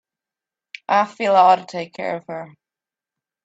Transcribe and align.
I 0.89 1.05
feel 1.05 1.35
I 1.35 1.39
ought 1.41 1.55
to 1.57 1.65
take 1.67 1.93
care 1.93 2.15
of 2.15 2.25
her. 2.25 2.55